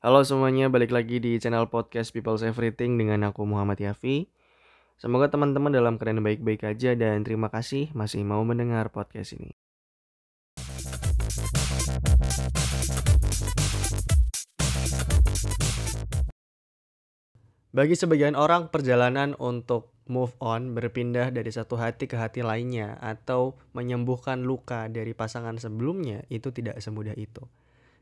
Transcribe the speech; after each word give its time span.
Halo 0.00 0.24
semuanya, 0.24 0.72
balik 0.72 0.96
lagi 0.96 1.20
di 1.20 1.36
channel 1.36 1.68
podcast 1.68 2.08
People's 2.16 2.40
Everything 2.40 2.96
dengan 2.96 3.20
aku 3.28 3.44
Muhammad 3.44 3.76
Yafi. 3.84 4.32
Semoga 4.96 5.28
teman-teman 5.28 5.68
dalam 5.68 6.00
keadaan 6.00 6.24
baik-baik 6.24 6.64
aja 6.64 6.96
dan 6.96 7.20
terima 7.20 7.52
kasih 7.52 7.92
masih 7.92 8.24
mau 8.24 8.40
mendengar 8.40 8.88
podcast 8.88 9.36
ini. 9.36 9.52
Bagi 17.68 17.92
sebagian 17.92 18.40
orang, 18.40 18.72
perjalanan 18.72 19.36
untuk 19.36 19.92
move 20.08 20.32
on 20.40 20.72
berpindah 20.72 21.28
dari 21.28 21.52
satu 21.52 21.76
hati 21.76 22.08
ke 22.08 22.16
hati 22.16 22.40
lainnya 22.40 22.96
atau 23.04 23.60
menyembuhkan 23.76 24.48
luka 24.48 24.88
dari 24.88 25.12
pasangan 25.12 25.60
sebelumnya 25.60 26.24
itu 26.32 26.48
tidak 26.56 26.80
semudah 26.80 27.12
itu. 27.20 27.44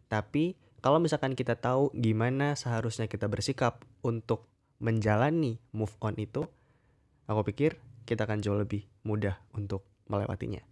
Tapi 0.08 0.56
kalau 0.80 0.98
misalkan 0.98 1.36
kita 1.36 1.54
tahu 1.54 1.92
gimana 1.92 2.56
seharusnya 2.56 3.06
kita 3.06 3.28
bersikap 3.28 3.84
untuk 4.00 4.48
menjalani 4.80 5.60
move 5.70 5.92
on 6.00 6.16
itu, 6.16 6.48
aku 7.28 7.40
pikir 7.52 7.76
kita 8.08 8.24
akan 8.24 8.40
jauh 8.40 8.56
lebih 8.56 8.88
mudah 9.04 9.36
untuk 9.52 9.84
melewatinya. 10.08 10.64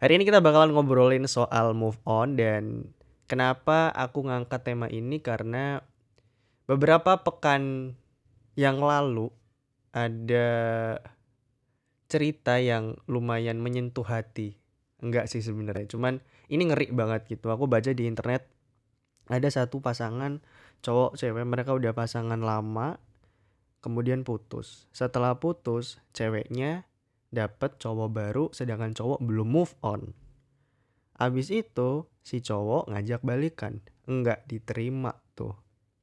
Hari 0.00 0.18
ini 0.18 0.24
kita 0.26 0.42
bakalan 0.42 0.74
ngobrolin 0.74 1.28
soal 1.30 1.76
move 1.76 2.00
on 2.08 2.34
dan 2.34 2.90
kenapa 3.30 3.92
aku 3.94 4.26
ngangkat 4.26 4.64
tema 4.64 4.88
ini 4.90 5.20
karena 5.20 5.84
beberapa 6.64 7.20
pekan 7.20 7.94
yang 8.56 8.80
lalu 8.80 9.28
ada 9.92 10.48
cerita 12.10 12.58
yang 12.58 12.98
lumayan 13.06 13.60
menyentuh 13.62 14.06
hati. 14.06 14.59
Enggak 15.00 15.32
sih 15.32 15.40
sebenarnya, 15.40 15.88
cuman 15.88 16.20
ini 16.52 16.68
ngeri 16.68 16.92
banget 16.92 17.24
gitu. 17.28 17.48
Aku 17.48 17.64
baca 17.64 17.88
di 17.92 18.04
internet 18.04 18.44
ada 19.30 19.48
satu 19.48 19.78
pasangan 19.78 20.42
cowok 20.82 21.16
cewek 21.16 21.46
mereka 21.46 21.72
udah 21.72 21.94
pasangan 21.94 22.40
lama 22.40 23.00
kemudian 23.80 24.26
putus. 24.26 24.90
Setelah 24.92 25.40
putus 25.40 26.02
ceweknya 26.12 26.84
dapet 27.32 27.78
cowok 27.78 28.08
baru 28.10 28.44
sedangkan 28.52 28.92
cowok 28.92 29.24
belum 29.24 29.48
move 29.48 29.72
on. 29.80 30.12
Abis 31.16 31.52
itu 31.54 32.10
si 32.20 32.42
cowok 32.44 32.90
ngajak 32.90 33.22
balikan. 33.24 33.80
Enggak 34.10 34.44
diterima 34.50 35.16
tuh. 35.38 35.54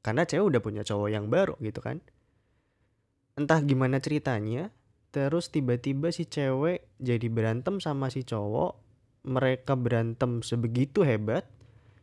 Karena 0.02 0.24
cewek 0.24 0.56
udah 0.56 0.62
punya 0.64 0.82
cowok 0.88 1.10
yang 1.12 1.28
baru 1.28 1.60
gitu 1.60 1.84
kan. 1.84 2.00
Entah 3.38 3.62
gimana 3.62 4.02
ceritanya 4.02 4.74
terus 5.12 5.50
tiba-tiba 5.52 6.14
si 6.16 6.30
cewek 6.30 6.88
jadi 7.02 7.28
berantem 7.28 7.82
sama 7.84 8.08
si 8.08 8.24
cowok 8.24 8.87
mereka 9.28 9.76
berantem 9.76 10.40
sebegitu 10.42 11.04
hebat 11.04 11.44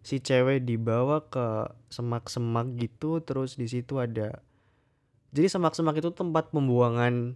si 0.05 0.21
cewek 0.21 0.69
dibawa 0.69 1.25
ke 1.33 1.73
semak-semak 1.89 2.77
gitu 2.77 3.25
terus 3.25 3.57
di 3.57 3.65
situ 3.65 3.97
ada 3.97 4.45
jadi 5.35 5.51
semak-semak 5.51 5.99
itu 5.99 6.15
tempat 6.15 6.55
pembuangan 6.55 7.35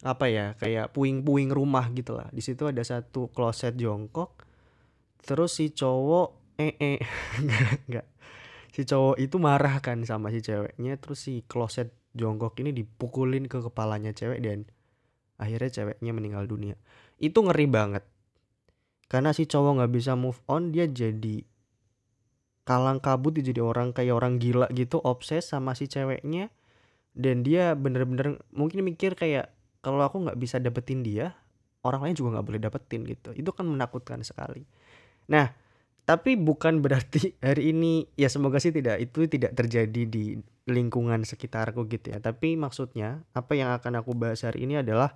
apa 0.00 0.28
ya 0.32 0.46
kayak 0.56 0.96
puing-puing 0.96 1.52
rumah 1.52 1.88
gitu 1.92 2.16
lah. 2.16 2.28
Di 2.32 2.40
situ 2.40 2.64
ada 2.64 2.80
satu 2.80 3.28
kloset 3.32 3.76
jongkok 3.76 4.40
terus 5.24 5.56
si 5.56 5.72
cowok 5.72 6.56
eh 6.60 6.76
eh 6.76 7.00
enggak 7.88 8.04
si 8.72 8.84
cowok 8.84 9.16
itu 9.16 9.36
marah 9.40 9.80
kan 9.80 10.04
sama 10.04 10.28
si 10.28 10.44
ceweknya 10.44 11.00
terus 11.00 11.24
si 11.24 11.40
kloset 11.48 11.92
jongkok 12.12 12.56
ini 12.60 12.76
dipukulin 12.76 13.48
ke 13.48 13.64
kepalanya 13.64 14.12
cewek 14.12 14.44
dan 14.44 14.68
akhirnya 15.40 15.70
ceweknya 15.72 16.12
meninggal 16.16 16.44
dunia. 16.48 16.76
Itu 17.20 17.44
ngeri 17.44 17.68
banget 17.68 18.04
karena 19.08 19.36
si 19.36 19.44
cowok 19.44 19.82
nggak 19.82 19.92
bisa 19.92 20.16
move 20.16 20.40
on 20.48 20.72
dia 20.72 20.88
jadi 20.88 21.44
kalang 22.64 22.98
kabut 22.98 23.36
dia 23.36 23.52
jadi 23.52 23.60
orang 23.60 23.92
kayak 23.92 24.16
orang 24.16 24.40
gila 24.40 24.66
gitu 24.72 24.98
obses 25.04 25.52
sama 25.52 25.76
si 25.76 25.86
ceweknya. 25.86 26.48
Dan 27.14 27.46
dia 27.46 27.78
bener-bener 27.78 28.42
mungkin 28.50 28.82
mikir 28.82 29.14
kayak 29.14 29.54
kalau 29.86 30.02
aku 30.02 30.26
nggak 30.26 30.34
bisa 30.34 30.58
dapetin 30.58 31.06
dia 31.06 31.38
orang 31.86 32.10
lain 32.10 32.16
juga 32.18 32.40
nggak 32.40 32.46
boleh 32.48 32.60
dapetin 32.64 33.06
gitu. 33.06 33.30
Itu 33.36 33.54
kan 33.54 33.68
menakutkan 33.70 34.24
sekali. 34.26 34.66
Nah 35.30 35.54
tapi 36.04 36.34
bukan 36.36 36.82
berarti 36.82 37.36
hari 37.46 37.70
ini 37.70 38.08
ya 38.18 38.26
semoga 38.26 38.58
sih 38.58 38.74
tidak 38.74 38.98
itu 38.98 39.30
tidak 39.30 39.54
terjadi 39.54 40.02
di 40.08 40.34
lingkungan 40.66 41.22
sekitarku 41.22 41.86
gitu 41.86 42.16
ya. 42.16 42.18
Tapi 42.18 42.58
maksudnya 42.58 43.22
apa 43.36 43.52
yang 43.54 43.70
akan 43.76 44.02
aku 44.02 44.16
bahas 44.16 44.42
hari 44.42 44.66
ini 44.66 44.80
adalah 44.82 45.14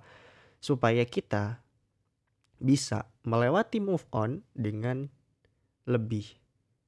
supaya 0.63 1.03
kita 1.03 1.59
bisa 2.59 3.07
melewati 3.23 3.79
move 3.79 4.03
on 4.11 4.43
dengan 4.53 5.07
lebih 5.87 6.27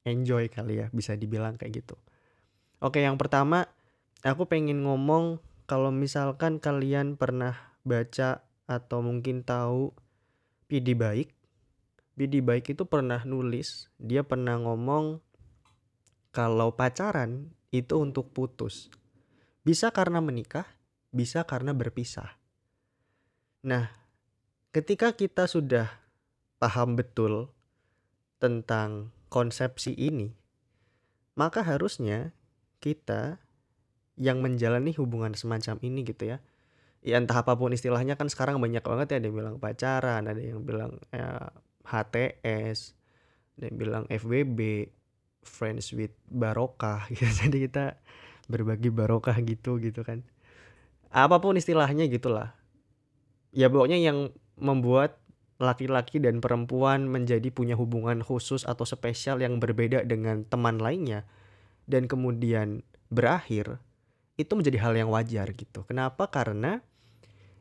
enjoy 0.06 0.52
kali 0.52 0.86
ya 0.86 0.88
bisa 0.94 1.18
dibilang 1.18 1.58
kayak 1.58 1.84
gitu. 1.84 1.96
Oke 2.84 3.02
yang 3.02 3.18
pertama 3.18 3.70
aku 4.22 4.46
pengen 4.46 4.86
ngomong 4.86 5.42
kalau 5.66 5.90
misalkan 5.90 6.60
kalian 6.60 7.16
pernah 7.16 7.74
baca 7.82 8.44
atau 8.68 9.00
mungkin 9.00 9.42
tahu 9.42 9.96
PD 10.68 10.96
baik. 10.96 11.30
PD 12.16 12.44
baik 12.44 12.76
itu 12.76 12.84
pernah 12.86 13.24
nulis, 13.24 13.90
dia 13.98 14.22
pernah 14.22 14.60
ngomong 14.60 15.24
kalau 16.32 16.76
pacaran 16.76 17.50
itu 17.72 17.98
untuk 17.98 18.30
putus. 18.36 18.92
Bisa 19.64 19.90
karena 19.96 20.20
menikah, 20.20 20.68
bisa 21.10 21.48
karena 21.48 21.72
berpisah. 21.72 22.36
Nah, 23.64 24.01
ketika 24.72 25.12
kita 25.12 25.48
sudah 25.52 25.92
paham 26.58 26.96
betul 26.96 27.52
tentang 28.40 29.12
konsepsi 29.28 29.92
ini, 29.96 30.32
maka 31.36 31.64
harusnya 31.64 32.32
kita 32.80 33.40
yang 34.20 34.40
menjalani 34.40 34.96
hubungan 34.96 35.36
semacam 35.36 35.78
ini 35.84 36.08
gitu 36.08 36.36
ya. 36.36 36.38
Ya 37.02 37.18
entah 37.18 37.42
apa 37.42 37.58
pun 37.58 37.74
istilahnya 37.74 38.16
kan 38.16 38.30
sekarang 38.30 38.62
banyak 38.62 38.84
banget 38.86 39.08
ya 39.12 39.16
ada 39.20 39.26
yang 39.28 39.38
bilang 39.38 39.56
pacaran, 39.58 40.24
ada 40.30 40.42
yang 40.42 40.62
bilang 40.62 41.02
ya, 41.10 41.50
HTS, 41.86 42.94
ada 43.58 43.64
yang 43.68 43.78
bilang 43.78 44.04
FWB, 44.08 44.92
friends 45.42 45.92
with 45.92 46.14
barokah 46.30 47.06
gitu. 47.12 47.26
Jadi 47.28 47.68
kita 47.68 47.98
berbagi 48.48 48.94
barokah 48.94 49.36
gitu 49.42 49.82
gitu 49.82 50.06
kan. 50.06 50.24
Apa 51.12 51.42
pun 51.44 51.58
istilahnya 51.58 52.08
gitulah. 52.08 52.54
Ya 53.52 53.68
pokoknya 53.68 54.00
yang 54.00 54.32
membuat 54.62 55.18
laki-laki 55.62 56.18
dan 56.18 56.42
perempuan 56.42 57.06
menjadi 57.10 57.50
punya 57.54 57.78
hubungan 57.78 58.22
khusus 58.22 58.66
atau 58.66 58.86
spesial 58.86 59.42
yang 59.42 59.62
berbeda 59.62 60.06
dengan 60.06 60.46
teman 60.46 60.82
lainnya 60.82 61.26
dan 61.86 62.06
kemudian 62.10 62.82
berakhir 63.14 63.82
itu 64.38 64.54
menjadi 64.58 64.78
hal 64.82 64.94
yang 64.98 65.10
wajar 65.14 65.50
gitu. 65.54 65.86
Kenapa? 65.86 66.30
Karena 66.30 66.82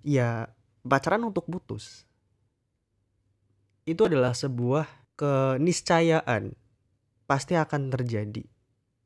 ya 0.00 0.48
pacaran 0.80 1.28
untuk 1.28 1.44
putus 1.48 2.08
itu 3.84 4.00
adalah 4.06 4.32
sebuah 4.32 4.88
keniscayaan 5.20 6.56
pasti 7.28 7.54
akan 7.56 7.92
terjadi. 7.92 8.44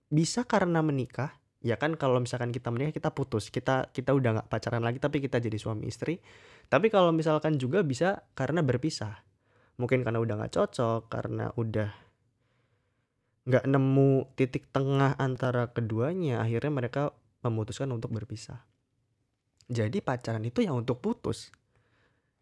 Bisa 0.09 0.47
karena 0.47 0.79
menikah, 0.85 1.35
ya 1.65 1.81
kan 1.81 1.97
kalau 1.97 2.21
misalkan 2.21 2.53
kita 2.53 2.69
menikah 2.69 2.93
kita 2.93 3.11
putus, 3.17 3.49
kita 3.49 3.89
kita 3.91 4.13
udah 4.13 4.41
nggak 4.41 4.49
pacaran 4.53 4.85
lagi 4.85 5.01
tapi 5.01 5.25
kita 5.25 5.41
jadi 5.41 5.57
suami 5.57 5.89
istri 5.89 6.21
tapi 6.69 6.89
kalau 6.89 7.13
misalkan 7.13 7.61
juga 7.61 7.85
bisa 7.85 8.25
karena 8.33 8.65
berpisah. 8.65 9.25
Mungkin 9.75 10.07
karena 10.07 10.23
udah 10.23 10.35
gak 10.47 10.55
cocok, 10.55 11.11
karena 11.11 11.51
udah 11.59 11.91
gak 13.45 13.67
nemu 13.67 14.33
titik 14.39 14.71
tengah 14.71 15.19
antara 15.19 15.75
keduanya, 15.75 16.41
akhirnya 16.41 16.73
mereka 16.73 17.03
memutuskan 17.43 17.91
untuk 17.93 18.15
berpisah. 18.15 18.65
Jadi 19.67 20.01
pacaran 20.01 20.45
itu 20.45 20.63
yang 20.63 20.79
untuk 20.79 21.03
putus. 21.03 21.51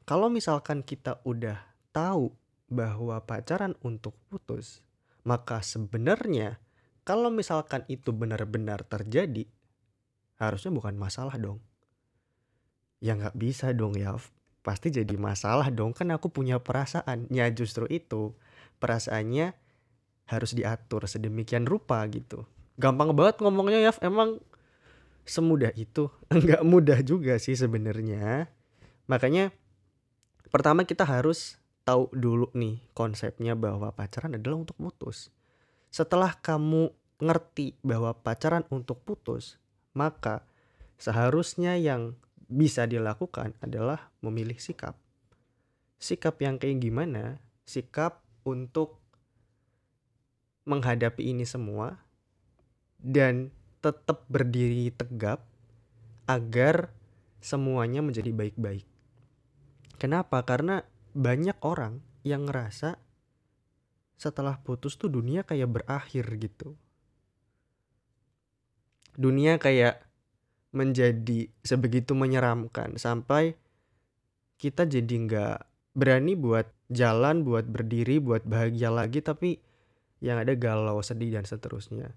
Kalau 0.03 0.29
misalkan 0.29 0.83
kita 0.83 1.23
udah 1.23 1.59
tahu 1.95 2.35
bahwa 2.69 3.23
pacaran 3.23 3.79
untuk 3.87 4.19
putus, 4.29 4.83
maka 5.23 5.63
sebenarnya 5.63 6.59
kalau 7.03 7.35
misalkan 7.35 7.83
itu 7.91 8.15
benar-benar 8.15 8.87
terjadi, 8.87 9.47
harusnya 10.39 10.71
bukan 10.71 10.95
masalah 10.95 11.35
dong. 11.35 11.59
Ya 13.03 13.19
nggak 13.19 13.35
bisa 13.35 13.75
dong 13.75 13.99
ya 13.99 14.15
pasti 14.63 14.95
jadi 14.95 15.19
masalah 15.19 15.67
dong. 15.75 15.91
Kan 15.91 16.15
aku 16.15 16.31
punya 16.31 16.63
perasaan. 16.63 17.27
Ya 17.35 17.51
justru 17.51 17.91
itu. 17.91 18.39
Perasaannya 18.79 19.55
harus 20.31 20.55
diatur 20.55 21.11
sedemikian 21.11 21.67
rupa 21.67 22.07
gitu. 22.07 22.47
Gampang 22.79 23.11
banget 23.15 23.43
ngomongnya 23.43 23.83
ya 23.83 23.93
emang 24.03 24.39
semudah 25.27 25.75
itu. 25.75 26.07
Nggak 26.31 26.63
mudah 26.63 26.99
juga 27.03 27.35
sih 27.43 27.59
sebenarnya. 27.59 28.47
Makanya 29.11 29.51
pertama 30.55 30.87
kita 30.87 31.03
harus 31.03 31.59
tahu 31.83 32.07
dulu 32.15 32.55
nih 32.55 32.79
konsepnya 32.95 33.59
bahwa 33.59 33.91
pacaran 33.91 34.39
adalah 34.39 34.63
untuk 34.63 34.79
putus 34.79 35.35
setelah 35.93 36.33
kamu 36.41 36.89
ngerti 37.21 37.77
bahwa 37.85 38.17
pacaran 38.17 38.65
untuk 38.73 39.05
putus 39.05 39.61
maka 39.93 40.43
seharusnya 40.97 41.77
yang 41.77 42.17
bisa 42.49 42.89
dilakukan 42.89 43.57
adalah 43.61 44.13
memilih 44.25 44.57
sikap. 44.57 44.97
Sikap 46.01 46.41
yang 46.41 46.57
kayak 46.57 46.83
gimana? 46.83 47.39
Sikap 47.69 48.25
untuk 48.43 48.99
menghadapi 50.67 51.31
ini 51.33 51.45
semua 51.47 52.01
dan 53.03 53.51
tetap 53.83 54.27
berdiri 54.31 54.95
tegap 54.95 55.43
agar 56.31 56.95
semuanya 57.43 57.99
menjadi 57.99 58.31
baik-baik. 58.31 58.87
Kenapa? 59.99 60.43
Karena 60.47 60.87
banyak 61.13 61.59
orang 61.67 61.99
yang 62.23 62.47
ngerasa 62.47 62.99
setelah 64.23 64.63
putus 64.63 64.95
tuh 64.95 65.11
dunia 65.11 65.43
kayak 65.43 65.83
berakhir 65.83 66.23
gitu. 66.39 66.79
Dunia 69.19 69.59
kayak 69.59 70.07
menjadi 70.71 71.51
sebegitu 71.67 72.15
menyeramkan 72.15 72.95
sampai 72.97 73.59
kita 74.63 74.87
jadi 74.87 75.15
nggak 75.27 75.59
berani 75.99 76.39
buat 76.39 76.71
jalan, 76.87 77.43
buat 77.43 77.67
berdiri, 77.67 78.23
buat 78.23 78.47
bahagia 78.47 78.95
lagi 78.95 79.19
tapi 79.19 79.59
yang 80.23 80.39
ada 80.39 80.55
galau, 80.55 81.03
sedih 81.03 81.35
dan 81.35 81.43
seterusnya. 81.43 82.15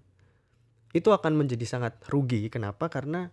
Itu 0.94 1.10
akan 1.10 1.42
menjadi 1.42 1.66
sangat 1.66 1.98
rugi. 2.06 2.46
Kenapa? 2.46 2.86
Karena 2.86 3.26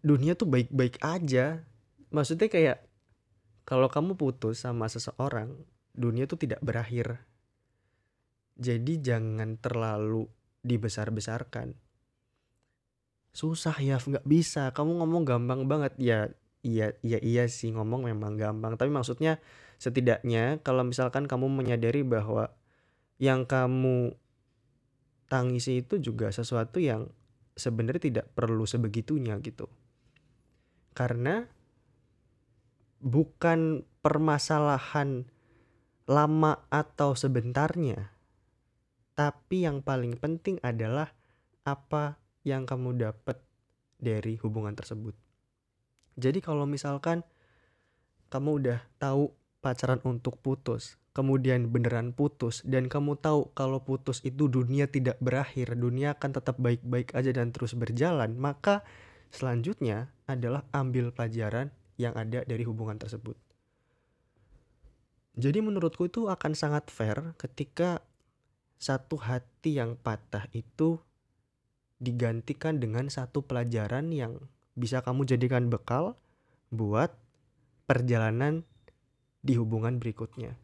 dunia 0.00 0.38
tuh 0.38 0.46
baik-baik 0.46 1.02
aja. 1.02 1.66
Maksudnya 2.14 2.46
kayak 2.46 2.78
kalau 3.66 3.90
kamu 3.90 4.14
putus 4.14 4.62
sama 4.62 4.86
seseorang, 4.86 5.58
dunia 5.90 6.30
tuh 6.30 6.38
tidak 6.38 6.62
berakhir. 6.62 7.18
Jadi 8.54 9.02
jangan 9.02 9.58
terlalu 9.58 10.30
dibesar-besarkan. 10.62 11.74
Susah 13.34 13.74
ya, 13.82 13.98
nggak 13.98 14.24
bisa. 14.24 14.70
Kamu 14.70 15.02
ngomong 15.02 15.26
gampang 15.26 15.66
banget 15.66 15.92
ya. 15.98 16.30
Iya, 16.64 16.96
iya, 17.04 17.18
iya 17.20 17.44
sih 17.50 17.74
ngomong 17.74 18.08
memang 18.08 18.40
gampang. 18.40 18.78
Tapi 18.78 18.88
maksudnya 18.88 19.42
setidaknya 19.76 20.62
kalau 20.64 20.86
misalkan 20.86 21.28
kamu 21.28 21.50
menyadari 21.50 22.00
bahwa 22.06 22.54
yang 23.20 23.44
kamu 23.44 24.16
tangisi 25.28 25.82
itu 25.82 26.00
juga 26.00 26.30
sesuatu 26.30 26.78
yang 26.80 27.10
sebenarnya 27.58 28.02
tidak 28.08 28.26
perlu 28.32 28.64
sebegitunya 28.64 29.36
gitu. 29.42 29.66
Karena 30.94 31.44
bukan 33.02 33.84
permasalahan 34.00 35.28
lama 36.08 36.64
atau 36.72 37.12
sebentarnya. 37.12 38.13
Tapi 39.14 39.62
yang 39.62 39.78
paling 39.82 40.18
penting 40.18 40.58
adalah 40.62 41.14
apa 41.62 42.18
yang 42.42 42.66
kamu 42.66 42.98
dapat 42.98 43.38
dari 43.96 44.36
hubungan 44.42 44.74
tersebut. 44.74 45.14
Jadi 46.14 46.38
kalau 46.42 46.66
misalkan 46.66 47.22
kamu 48.30 48.50
udah 48.62 48.80
tahu 48.98 49.30
pacaran 49.62 50.02
untuk 50.04 50.38
putus, 50.42 50.98
kemudian 51.14 51.70
beneran 51.70 52.10
putus 52.10 52.60
dan 52.66 52.90
kamu 52.90 53.14
tahu 53.16 53.54
kalau 53.54 53.80
putus 53.80 54.18
itu 54.26 54.50
dunia 54.50 54.90
tidak 54.90 55.16
berakhir, 55.22 55.78
dunia 55.78 56.18
akan 56.18 56.30
tetap 56.34 56.58
baik-baik 56.58 57.14
aja 57.14 57.30
dan 57.30 57.54
terus 57.54 57.72
berjalan, 57.78 58.34
maka 58.34 58.82
selanjutnya 59.30 60.10
adalah 60.26 60.66
ambil 60.74 61.14
pelajaran 61.14 61.70
yang 61.96 62.14
ada 62.18 62.42
dari 62.42 62.66
hubungan 62.66 62.98
tersebut. 62.98 63.38
Jadi 65.34 65.58
menurutku 65.62 66.06
itu 66.06 66.30
akan 66.30 66.54
sangat 66.54 66.90
fair 66.94 67.34
ketika 67.34 68.02
satu 68.84 69.16
hati 69.16 69.80
yang 69.80 69.96
patah 69.96 70.44
itu 70.52 71.00
digantikan 71.96 72.76
dengan 72.76 73.08
satu 73.08 73.40
pelajaran 73.40 74.12
yang 74.12 74.44
bisa 74.76 75.00
kamu 75.00 75.24
jadikan 75.24 75.72
bekal 75.72 76.20
buat 76.68 77.16
perjalanan 77.88 78.68
di 79.40 79.56
hubungan 79.56 79.96
berikutnya. 79.96 80.60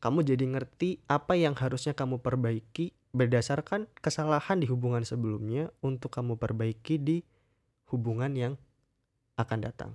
Kamu 0.00 0.24
jadi 0.24 0.40
ngerti 0.40 1.04
apa 1.04 1.36
yang 1.36 1.52
harusnya 1.52 1.92
kamu 1.92 2.24
perbaiki 2.24 2.96
berdasarkan 3.12 3.92
kesalahan 4.00 4.64
di 4.64 4.66
hubungan 4.72 5.04
sebelumnya 5.04 5.68
untuk 5.84 6.16
kamu 6.16 6.40
perbaiki 6.40 6.96
di 6.96 7.20
hubungan 7.92 8.32
yang 8.32 8.54
akan 9.36 9.60
datang. 9.60 9.92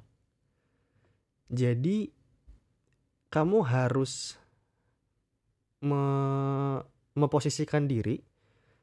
Jadi 1.50 2.14
kamu 3.34 3.66
harus 3.66 4.38
me 5.82 6.06
memposisikan 7.20 7.86
diri 7.86 8.24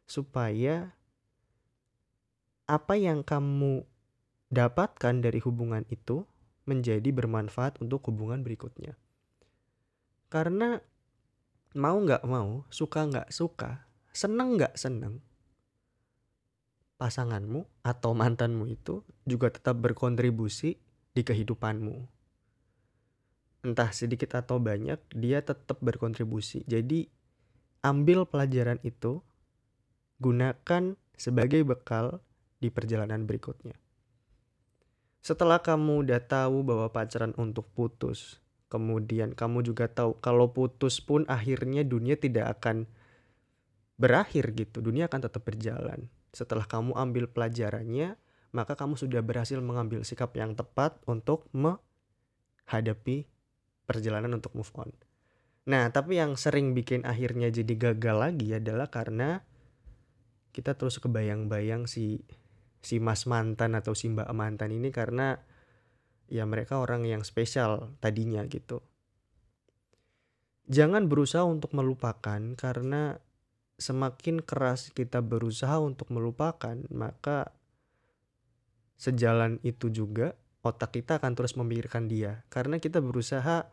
supaya 0.05 0.93
apa 2.67 2.94
yang 2.99 3.23
kamu 3.23 3.87
dapatkan 4.50 5.23
dari 5.23 5.43
hubungan 5.43 5.83
itu 5.91 6.27
menjadi 6.67 7.06
bermanfaat 7.15 7.79
untuk 7.83 8.03
hubungan 8.11 8.43
berikutnya. 8.43 8.99
Karena 10.27 10.79
mau 11.79 11.97
nggak 11.99 12.27
mau, 12.27 12.67
suka 12.69 13.06
nggak 13.06 13.29
suka, 13.31 13.87
seneng 14.11 14.59
nggak 14.59 14.75
seneng, 14.75 15.23
pasanganmu 16.97 17.69
atau 17.85 18.17
mantanmu 18.17 18.67
itu 18.67 19.05
juga 19.29 19.53
tetap 19.53 19.79
berkontribusi 19.79 20.81
di 21.12 21.23
kehidupanmu. 21.23 22.09
Entah 23.67 23.91
sedikit 23.91 24.35
atau 24.37 24.62
banyak, 24.62 24.99
dia 25.15 25.43
tetap 25.43 25.83
berkontribusi. 25.83 26.62
Jadi, 26.71 27.11
ambil 27.87 28.27
pelajaran 28.27 28.83
itu, 28.83 29.23
gunakan 30.19 30.99
sebagai 31.15 31.62
bekal 31.62 32.19
di 32.59 32.75
perjalanan 32.75 33.23
berikutnya. 33.31 33.79
Setelah 35.23 35.62
kamu 35.62 36.03
udah 36.03 36.19
tahu 36.27 36.67
bahwa 36.67 36.91
pacaran 36.91 37.31
untuk 37.38 37.71
putus, 37.71 38.43
kemudian 38.67 39.38
kamu 39.38 39.62
juga 39.62 39.87
tahu 39.87 40.19
kalau 40.19 40.50
putus 40.50 40.99
pun 40.99 41.23
akhirnya 41.31 41.87
dunia 41.87 42.19
tidak 42.19 42.59
akan 42.59 42.91
berakhir 43.94 44.50
gitu, 44.59 44.83
dunia 44.83 45.06
akan 45.06 45.31
tetap 45.31 45.47
berjalan 45.47 46.11
setelah 46.37 46.69
kamu 46.69 46.93
ambil 46.93 47.33
pelajarannya, 47.33 48.21
maka 48.53 48.77
kamu 48.77 49.00
sudah 49.00 49.25
berhasil 49.25 49.56
mengambil 49.65 50.05
sikap 50.05 50.37
yang 50.37 50.53
tepat 50.53 51.00
untuk 51.09 51.49
menghadapi 51.56 53.25
perjalanan 53.88 54.37
untuk 54.37 54.53
move 54.53 54.69
on. 54.77 54.93
Nah, 55.66 55.90
tapi 55.90 56.22
yang 56.22 56.38
sering 56.38 56.78
bikin 56.78 57.02
akhirnya 57.02 57.50
jadi 57.50 57.74
gagal 57.74 58.16
lagi 58.16 58.54
adalah 58.54 58.86
karena 58.86 59.42
kita 60.54 60.78
terus 60.78 61.02
kebayang-bayang 61.02 61.90
si 61.90 62.22
si 62.78 63.02
mas 63.02 63.26
mantan 63.26 63.74
atau 63.74 63.92
si 63.98 64.06
mbak 64.06 64.30
mantan 64.30 64.70
ini 64.70 64.94
karena 64.94 65.42
ya 66.30 66.46
mereka 66.46 66.78
orang 66.78 67.02
yang 67.02 67.26
spesial 67.26 67.98
tadinya 67.98 68.46
gitu. 68.46 68.78
Jangan 70.70 71.10
berusaha 71.10 71.42
untuk 71.42 71.74
melupakan 71.74 72.40
karena 72.54 73.18
semakin 73.76 74.42
keras 74.42 74.90
kita 74.94 75.20
berusaha 75.22 75.78
untuk 75.78 76.10
melupakan, 76.14 76.74
maka 76.90 77.54
sejalan 78.96 79.61
itu 79.61 79.92
juga 79.92 80.35
otak 80.64 80.99
kita 80.99 81.20
akan 81.20 81.37
terus 81.37 81.54
memikirkan 81.54 82.08
dia 82.11 82.42
karena 82.49 82.80
kita 82.80 82.99
berusaha 82.99 83.68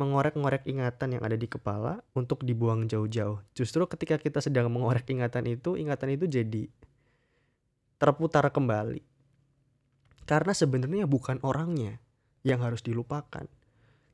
mengorek-ngorek 0.00 0.64
ingatan 0.64 1.18
yang 1.18 1.22
ada 1.22 1.36
di 1.36 1.44
kepala 1.44 2.00
untuk 2.16 2.42
dibuang 2.42 2.88
jauh-jauh. 2.88 3.44
Justru 3.52 3.84
ketika 3.84 4.16
kita 4.16 4.40
sedang 4.40 4.72
mengorek 4.72 5.08
ingatan 5.12 5.44
itu, 5.48 5.76
ingatan 5.76 6.16
itu 6.16 6.24
jadi 6.26 6.64
terputar 8.00 8.48
kembali. 8.48 9.04
Karena 10.24 10.52
sebenarnya 10.56 11.04
bukan 11.04 11.42
orangnya 11.44 12.00
yang 12.42 12.64
harus 12.64 12.80
dilupakan, 12.80 13.44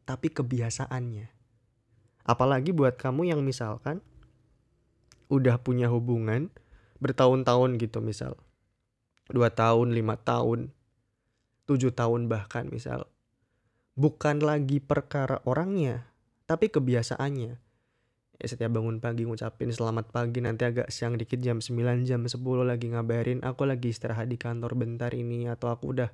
tapi 0.05 0.29
kebiasaannya. 0.33 1.31
Apalagi 2.29 2.75
buat 2.75 3.01
kamu 3.01 3.33
yang 3.33 3.41
misalkan 3.41 4.05
udah 5.29 5.61
punya 5.61 5.93
hubungan 5.93 6.49
bertahun-tahun 6.99 7.77
gitu 7.79 8.01
misal 8.01 8.35
dua 9.29 9.53
tahun 9.53 9.93
lima 9.93 10.17
tahun 10.17 10.73
tujuh 11.69 11.93
tahun 11.93 12.33
bahkan 12.33 12.73
misal 12.73 13.05
bukan 13.99 14.39
lagi 14.39 14.79
perkara 14.79 15.43
orangnya 15.43 16.07
tapi 16.47 16.71
kebiasaannya. 16.71 17.53
Ya 18.39 18.47
setiap 18.47 18.79
bangun 18.79 19.03
pagi 19.03 19.27
ngucapin 19.27 19.75
selamat 19.75 20.15
pagi 20.15 20.39
nanti 20.39 20.63
agak 20.63 20.95
siang 20.95 21.19
dikit 21.19 21.43
jam 21.43 21.59
9 21.59 22.07
jam 22.07 22.23
10 22.23 22.39
lagi 22.63 22.87
ngabarin 22.95 23.43
aku 23.43 23.67
lagi 23.67 23.91
istirahat 23.91 24.31
di 24.31 24.39
kantor 24.39 24.79
bentar 24.79 25.11
ini 25.11 25.51
atau 25.51 25.75
aku 25.75 25.91
udah 25.91 26.07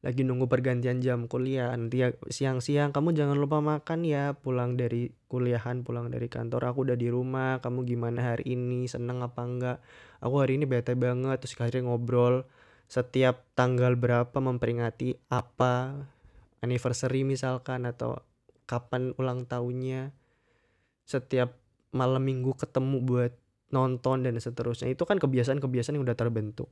lagi 0.00 0.24
nunggu 0.24 0.48
pergantian 0.48 1.04
jam 1.04 1.28
kuliah 1.28 1.76
nanti 1.76 2.00
ya 2.00 2.16
siang-siang 2.32 2.96
kamu 2.96 3.12
jangan 3.12 3.36
lupa 3.36 3.60
makan 3.60 4.08
ya 4.08 4.32
pulang 4.32 4.80
dari 4.80 5.12
kuliahan 5.28 5.84
pulang 5.84 6.08
dari 6.08 6.32
kantor 6.32 6.72
aku 6.72 6.88
udah 6.88 6.96
di 6.96 7.12
rumah 7.12 7.60
kamu 7.60 7.84
gimana 7.84 8.32
hari 8.32 8.56
ini 8.56 8.88
seneng 8.88 9.20
apa 9.20 9.44
enggak? 9.44 9.78
Aku 10.24 10.40
hari 10.40 10.56
ini 10.56 10.64
bete 10.64 10.96
banget 10.96 11.44
terus 11.44 11.60
akhirnya 11.60 11.92
ngobrol 11.92 12.48
setiap 12.88 13.44
tanggal 13.52 14.00
berapa 14.00 14.40
memperingati 14.40 15.28
apa 15.28 16.08
anniversary 16.60 17.24
misalkan 17.24 17.84
atau 17.88 18.20
kapan 18.64 19.12
ulang 19.16 19.44
tahunnya 19.44 20.14
setiap 21.04 21.58
malam 21.90 22.22
minggu 22.22 22.54
ketemu 22.54 23.02
buat 23.02 23.32
nonton 23.74 24.22
dan 24.22 24.38
seterusnya 24.38 24.92
itu 24.92 25.02
kan 25.02 25.18
kebiasaan-kebiasaan 25.18 25.98
yang 25.98 26.06
udah 26.06 26.18
terbentuk 26.18 26.70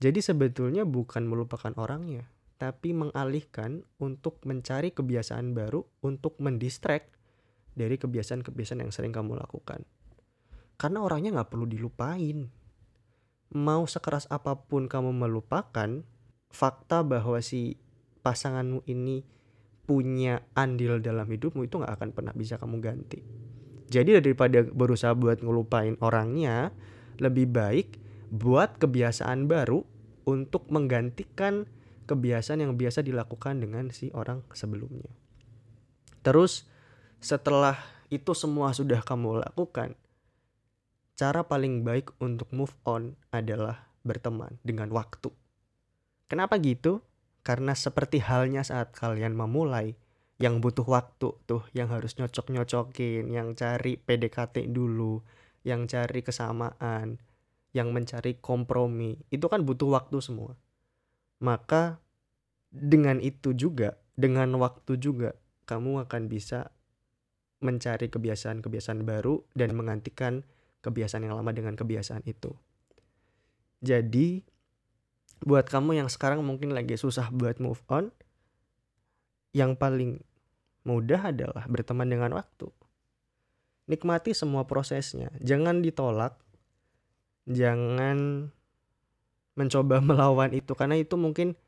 jadi 0.00 0.24
sebetulnya 0.24 0.88
bukan 0.88 1.28
melupakan 1.28 1.76
orangnya, 1.76 2.24
tapi 2.56 2.96
mengalihkan 2.96 3.84
untuk 4.00 4.40
mencari 4.48 4.96
kebiasaan 4.96 5.52
baru 5.52 5.84
untuk 6.00 6.40
mendistract 6.40 7.12
dari 7.76 8.00
kebiasaan-kebiasaan 8.00 8.80
yang 8.80 8.92
sering 8.96 9.12
kamu 9.12 9.36
lakukan. 9.36 9.84
Karena 10.80 11.04
orangnya 11.04 11.36
nggak 11.36 11.52
perlu 11.52 11.68
dilupain. 11.68 12.48
mau 13.50 13.82
sekeras 13.82 14.30
apa 14.30 14.54
pun 14.54 14.86
kamu 14.86 15.10
melupakan 15.10 16.06
fakta 16.54 17.02
bahwa 17.02 17.42
si 17.42 17.82
pasanganmu 18.22 18.84
ini 18.88 19.24
punya 19.88 20.46
andil 20.54 21.02
dalam 21.02 21.26
hidupmu 21.26 21.66
itu 21.66 21.82
nggak 21.82 21.98
akan 21.98 22.10
pernah 22.14 22.34
bisa 22.36 22.54
kamu 22.60 22.78
ganti. 22.78 23.18
Jadi 23.90 24.22
daripada 24.22 24.62
berusaha 24.62 25.18
buat 25.18 25.42
ngelupain 25.42 25.98
orangnya, 25.98 26.70
lebih 27.18 27.50
baik 27.50 27.98
buat 28.30 28.78
kebiasaan 28.78 29.50
baru 29.50 29.82
untuk 30.30 30.70
menggantikan 30.70 31.66
kebiasaan 32.06 32.62
yang 32.62 32.78
biasa 32.78 33.02
dilakukan 33.02 33.58
dengan 33.58 33.90
si 33.90 34.14
orang 34.14 34.46
sebelumnya. 34.54 35.10
Terus 36.22 36.70
setelah 37.18 37.74
itu 38.14 38.30
semua 38.34 38.70
sudah 38.70 39.02
kamu 39.02 39.42
lakukan, 39.42 39.98
cara 41.18 41.42
paling 41.42 41.82
baik 41.82 42.14
untuk 42.22 42.46
move 42.54 42.74
on 42.86 43.18
adalah 43.34 43.90
berteman 44.06 44.58
dengan 44.62 44.90
waktu. 44.94 45.34
Kenapa 46.30 46.62
gitu? 46.62 47.02
Karena 47.50 47.74
seperti 47.74 48.22
halnya 48.22 48.62
saat 48.62 48.94
kalian 48.94 49.34
memulai, 49.34 49.98
yang 50.38 50.62
butuh 50.62 50.86
waktu 50.86 51.34
tuh, 51.50 51.66
yang 51.74 51.90
harus 51.90 52.14
nyocok-nyocokin, 52.14 53.26
yang 53.26 53.58
cari 53.58 53.98
PDKT 53.98 54.70
dulu, 54.70 55.18
yang 55.66 55.90
cari 55.90 56.22
kesamaan, 56.22 57.18
yang 57.74 57.90
mencari 57.90 58.38
kompromi, 58.38 59.18
itu 59.34 59.50
kan 59.50 59.66
butuh 59.66 59.98
waktu 59.98 60.22
semua. 60.22 60.54
Maka 61.42 61.98
dengan 62.70 63.18
itu 63.18 63.50
juga, 63.58 63.98
dengan 64.14 64.54
waktu 64.62 64.94
juga, 65.02 65.34
kamu 65.66 66.06
akan 66.06 66.30
bisa 66.30 66.70
mencari 67.58 68.14
kebiasaan-kebiasaan 68.14 69.02
baru 69.02 69.42
dan 69.58 69.74
menggantikan 69.74 70.46
kebiasaan 70.86 71.26
yang 71.26 71.34
lama 71.34 71.50
dengan 71.50 71.74
kebiasaan 71.74 72.22
itu. 72.30 72.54
Jadi, 73.82 74.46
buat 75.40 75.66
kamu 75.68 76.04
yang 76.04 76.08
sekarang 76.12 76.44
mungkin 76.44 76.76
lagi 76.76 77.00
susah 77.00 77.32
buat 77.32 77.56
move 77.60 77.80
on, 77.88 78.12
yang 79.56 79.74
paling 79.74 80.20
mudah 80.84 81.32
adalah 81.32 81.64
berteman 81.66 82.08
dengan 82.08 82.36
waktu. 82.36 82.68
Nikmati 83.90 84.36
semua 84.36 84.68
prosesnya, 84.68 85.34
jangan 85.42 85.82
ditolak, 85.82 86.38
jangan 87.48 88.50
mencoba 89.58 89.98
melawan 90.08 90.54
itu 90.54 90.72
karena 90.78 90.96
itu 90.96 91.18
mungkin 91.18 91.58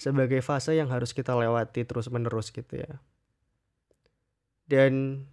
sebagai 0.00 0.42
fase 0.42 0.74
yang 0.74 0.90
harus 0.90 1.14
kita 1.14 1.36
lewati 1.36 1.86
terus-menerus 1.86 2.50
gitu 2.50 2.82
ya. 2.82 2.98
Dan 4.66 5.24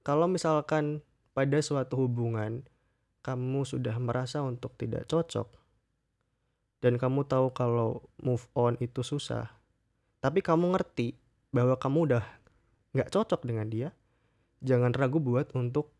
kalau 0.00 0.30
misalkan 0.30 1.04
pada 1.36 1.58
suatu 1.60 1.98
hubungan 2.06 2.64
kamu 3.22 3.62
sudah 3.62 3.94
merasa 4.02 4.40
untuk 4.42 4.74
tidak 4.80 5.06
cocok, 5.06 5.61
dan 6.82 6.98
kamu 6.98 7.22
tahu 7.30 7.54
kalau 7.54 8.02
move 8.18 8.42
on 8.58 8.74
itu 8.82 9.06
susah, 9.06 9.54
tapi 10.18 10.42
kamu 10.42 10.74
ngerti 10.74 11.14
bahwa 11.54 11.78
kamu 11.78 12.10
udah 12.10 12.24
nggak 12.90 13.08
cocok 13.14 13.46
dengan 13.46 13.70
dia, 13.70 13.88
jangan 14.58 14.90
ragu 14.90 15.22
buat 15.22 15.54
untuk 15.54 15.94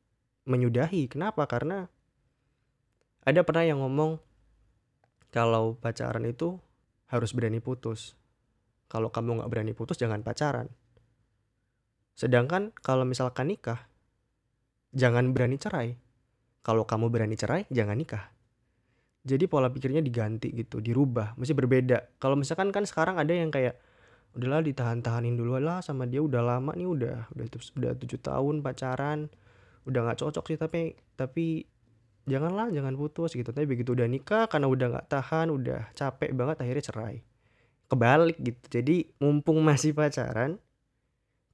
menyudahi. 0.50 1.06
Kenapa? 1.06 1.46
Karena 1.46 1.86
ada 3.22 3.40
pernah 3.46 3.62
yang 3.62 3.78
ngomong 3.78 4.18
kalau 5.30 5.78
pacaran 5.78 6.26
itu 6.26 6.58
harus 7.06 7.30
berani 7.30 7.62
putus. 7.62 8.18
Kalau 8.90 9.14
kamu 9.14 9.38
nggak 9.38 9.50
berani 9.54 9.72
putus, 9.78 9.96
jangan 10.02 10.26
pacaran. 10.26 10.66
Sedangkan 12.18 12.74
kalau 12.82 13.06
misalkan 13.06 13.54
nikah, 13.54 13.86
jangan 14.90 15.30
berani 15.30 15.62
cerai. 15.62 15.94
Kalau 16.66 16.84
kamu 16.84 17.06
berani 17.08 17.38
cerai, 17.38 17.70
jangan 17.70 17.96
nikah 17.96 18.34
jadi 19.22 19.46
pola 19.46 19.70
pikirnya 19.70 20.02
diganti 20.02 20.50
gitu 20.50 20.82
dirubah 20.82 21.38
mesti 21.38 21.54
berbeda. 21.54 22.18
Kalau 22.18 22.34
misalkan 22.34 22.74
kan 22.74 22.82
sekarang 22.82 23.22
ada 23.22 23.30
yang 23.30 23.54
kayak 23.54 23.78
udahlah 24.34 24.64
ditahan-tahanin 24.64 25.38
dulu 25.38 25.60
lah 25.62 25.78
sama 25.84 26.08
dia 26.10 26.18
udah 26.24 26.42
lama 26.42 26.74
nih 26.74 26.88
udah 26.88 27.16
udah 27.36 27.46
udah 27.78 27.92
tujuh 28.02 28.18
tahun 28.18 28.64
pacaran 28.64 29.30
udah 29.86 30.00
nggak 30.08 30.18
cocok 30.24 30.44
sih 30.48 30.58
tapi 30.58 30.96
tapi 31.14 31.66
janganlah 32.26 32.70
jangan 32.74 32.98
putus 32.98 33.38
gitu. 33.38 33.54
Tapi 33.54 33.66
begitu 33.66 33.94
udah 33.94 34.10
nikah 34.10 34.50
karena 34.50 34.66
udah 34.66 34.86
nggak 34.98 35.06
tahan 35.06 35.54
udah 35.54 35.94
capek 35.94 36.34
banget 36.34 36.56
akhirnya 36.62 36.84
cerai. 36.90 37.16
Kebalik 37.86 38.38
gitu. 38.42 38.64
Jadi 38.72 38.96
mumpung 39.22 39.62
masih 39.62 39.94
pacaran 39.94 40.58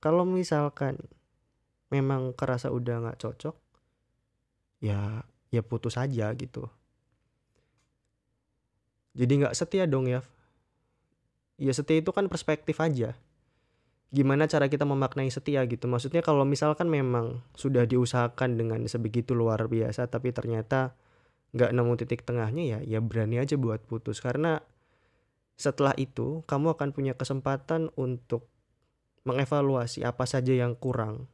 kalau 0.01 0.25
misalkan 0.25 0.97
memang 1.93 2.33
kerasa 2.33 2.73
udah 2.73 3.05
nggak 3.05 3.21
cocok 3.21 3.57
ya 4.79 5.27
ya 5.51 5.63
putus 5.65 5.99
aja 5.99 6.31
gitu 6.37 6.69
jadi 9.19 9.33
nggak 9.43 9.55
setia 9.59 9.91
dong 9.91 10.07
ya. 10.07 10.23
Ya 11.59 11.75
setia 11.75 11.99
itu 11.99 12.15
kan 12.15 12.31
perspektif 12.31 12.79
aja. 12.79 13.19
Gimana 14.15 14.47
cara 14.47 14.71
kita 14.71 14.87
memaknai 14.87 15.27
setia 15.29 15.67
gitu? 15.67 15.91
Maksudnya 15.91 16.23
kalau 16.23 16.47
misalkan 16.47 16.87
memang 16.87 17.43
sudah 17.59 17.83
diusahakan 17.83 18.55
dengan 18.55 18.81
sebegitu 18.87 19.35
luar 19.35 19.67
biasa 19.67 20.07
tapi 20.07 20.31
ternyata 20.31 20.95
nggak 21.51 21.75
nemu 21.75 21.93
titik 21.99 22.23
tengahnya 22.23 22.79
ya 22.79 22.79
ya 22.87 22.99
berani 23.03 23.43
aja 23.43 23.59
buat 23.59 23.83
putus. 23.83 24.23
Karena 24.23 24.63
setelah 25.59 25.99
itu 25.99 26.47
kamu 26.47 26.79
akan 26.79 26.95
punya 26.95 27.19
kesempatan 27.19 27.91
untuk 27.99 28.47
mengevaluasi 29.27 30.07
apa 30.07 30.31
saja 30.31 30.55
yang 30.55 30.79
kurang 30.79 31.27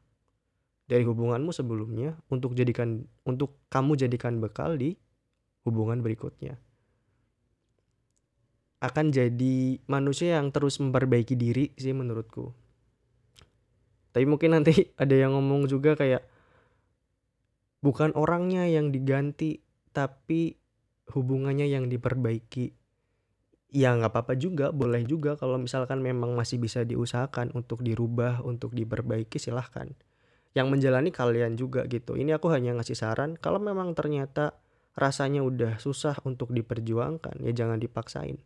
dari 0.88 1.04
hubunganmu 1.04 1.52
sebelumnya 1.52 2.16
untuk 2.32 2.56
jadikan 2.56 3.04
untuk 3.28 3.60
kamu 3.68 4.00
jadikan 4.00 4.40
bekal 4.40 4.80
di 4.80 4.96
hubungan 5.68 6.00
berikutnya 6.00 6.56
akan 8.84 9.08
jadi 9.08 9.80
manusia 9.88 10.36
yang 10.36 10.52
terus 10.52 10.76
memperbaiki 10.76 11.32
diri 11.40 11.72
sih 11.80 11.96
menurutku. 11.96 12.52
Tapi 14.12 14.24
mungkin 14.28 14.60
nanti 14.60 14.76
ada 15.02 15.14
yang 15.16 15.32
ngomong 15.32 15.64
juga 15.64 15.96
kayak 15.96 16.20
bukan 17.80 18.12
orangnya 18.12 18.68
yang 18.68 18.92
diganti 18.92 19.64
tapi 19.96 20.60
hubungannya 21.16 21.64
yang 21.64 21.88
diperbaiki. 21.88 22.76
Ya 23.74 23.90
nggak 23.90 24.14
apa-apa 24.14 24.38
juga, 24.38 24.70
boleh 24.70 25.02
juga 25.02 25.34
kalau 25.34 25.58
misalkan 25.58 25.98
memang 25.98 26.38
masih 26.38 26.62
bisa 26.62 26.86
diusahakan 26.86 27.50
untuk 27.58 27.82
dirubah, 27.82 28.44
untuk 28.46 28.70
diperbaiki 28.70 29.40
silahkan. 29.42 29.90
Yang 30.54 30.66
menjalani 30.70 31.10
kalian 31.10 31.58
juga 31.58 31.82
gitu. 31.90 32.14
Ini 32.14 32.38
aku 32.38 32.54
hanya 32.54 32.78
ngasih 32.78 32.94
saran 32.94 33.34
kalau 33.34 33.58
memang 33.58 33.98
ternyata 33.98 34.54
rasanya 34.94 35.42
udah 35.42 35.82
susah 35.82 36.14
untuk 36.22 36.54
diperjuangkan 36.54 37.42
ya 37.42 37.50
jangan 37.50 37.82
dipaksain 37.82 38.38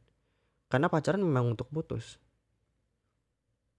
karena 0.69 0.93
pacaran 0.93 1.25
memang 1.25 1.57
untuk 1.57 1.69
putus. 1.73 2.21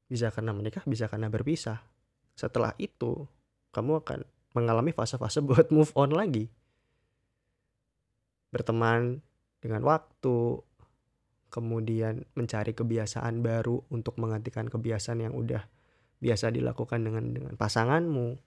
Bisa 0.09 0.33
karena 0.33 0.57
menikah, 0.57 0.81
bisa 0.89 1.05
karena 1.05 1.29
berpisah. 1.29 1.85
Setelah 2.33 2.73
itu, 2.81 3.29
kamu 3.69 4.01
akan 4.01 4.25
mengalami 4.57 4.89
fase-fase 4.89 5.41
buat 5.47 5.69
move 5.69 5.93
on 5.93 6.11
lagi. 6.17 6.49
Berteman 8.49 9.21
dengan 9.61 9.85
waktu, 9.85 10.65
kemudian 11.53 12.25
mencari 12.33 12.73
kebiasaan 12.73 13.45
baru 13.45 13.85
untuk 13.93 14.17
menggantikan 14.17 14.65
kebiasaan 14.65 15.29
yang 15.29 15.33
udah 15.37 15.65
biasa 16.17 16.49
dilakukan 16.49 17.05
dengan 17.05 17.29
dengan 17.29 17.53
pasanganmu. 17.53 18.37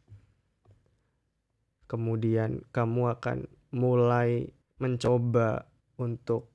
Kemudian 1.87 2.67
kamu 2.75 3.03
akan 3.21 3.39
mulai 3.71 4.49
mencoba 4.83 5.69
untuk 6.01 6.52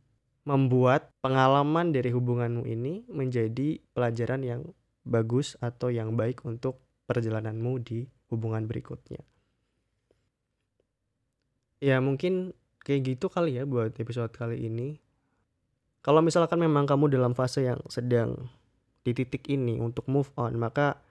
membuat 0.48 1.12
pengalaman 1.20 1.92
dari 1.92 2.08
hubunganmu 2.16 2.64
ini 2.64 3.04
menjadi 3.12 3.84
pelajaran 3.92 4.48
yang 4.48 4.62
bagus 5.04 5.60
atau 5.60 5.92
yang 5.92 6.16
baik 6.16 6.48
untuk 6.48 6.80
perjalananmu 7.04 7.84
di 7.84 8.08
hubungan 8.32 8.64
berikutnya. 8.64 9.20
Ya 11.84 12.00
mungkin 12.00 12.56
kayak 12.88 13.16
gitu 13.16 13.28
kali 13.28 13.60
ya 13.60 13.68
buat 13.68 13.92
episode 14.00 14.32
kali 14.32 14.72
ini. 14.72 15.04
Kalau 16.00 16.24
misalkan 16.24 16.64
memang 16.64 16.88
kamu 16.88 17.12
dalam 17.12 17.36
fase 17.36 17.68
yang 17.68 17.84
sedang 17.92 18.48
di 19.04 19.12
titik 19.12 19.52
ini 19.52 19.76
untuk 19.84 20.08
move 20.08 20.32
on, 20.40 20.56
maka 20.56 21.04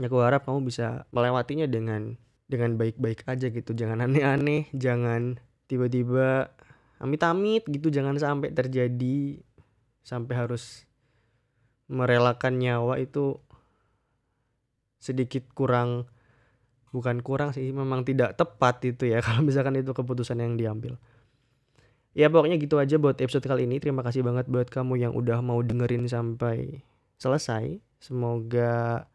aku 0.00 0.16
harap 0.24 0.48
kamu 0.48 0.64
bisa 0.64 1.04
melewatinya 1.12 1.68
dengan 1.68 2.16
dengan 2.48 2.80
baik-baik 2.80 3.28
aja 3.28 3.52
gitu. 3.52 3.76
Jangan 3.76 4.08
aneh-aneh, 4.08 4.72
jangan 4.72 5.36
tiba-tiba 5.68 6.48
amit-amit 7.02 7.66
gitu 7.66 7.90
jangan 7.90 8.14
sampai 8.14 8.54
terjadi 8.54 9.42
sampai 10.06 10.34
harus 10.38 10.86
merelakan 11.90 12.62
nyawa 12.62 13.02
itu 13.02 13.42
sedikit 15.02 15.50
kurang 15.50 16.06
bukan 16.94 17.24
kurang 17.24 17.50
sih 17.50 17.74
memang 17.74 18.06
tidak 18.06 18.38
tepat 18.38 18.78
itu 18.86 19.10
ya 19.10 19.18
kalau 19.26 19.42
misalkan 19.42 19.74
itu 19.80 19.90
keputusan 19.90 20.38
yang 20.38 20.54
diambil. 20.54 20.94
Ya 22.12 22.28
pokoknya 22.28 22.60
gitu 22.60 22.76
aja 22.76 23.00
buat 23.00 23.16
episode 23.24 23.48
kali 23.48 23.64
ini. 23.64 23.80
Terima 23.80 24.04
kasih 24.04 24.20
banget 24.20 24.44
buat 24.44 24.68
kamu 24.68 25.00
yang 25.00 25.12
udah 25.16 25.40
mau 25.40 25.64
dengerin 25.64 26.04
sampai 26.04 26.84
selesai. 27.16 27.80
Semoga 28.04 29.08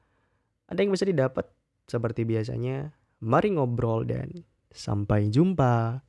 ada 0.65 0.79
yang 0.81 0.89
bisa 0.89 1.05
didapat. 1.05 1.45
Seperti 1.85 2.25
biasanya 2.25 2.97
mari 3.21 3.53
ngobrol 3.53 4.01
dan 4.01 4.41
sampai 4.73 5.29
jumpa 5.29 6.01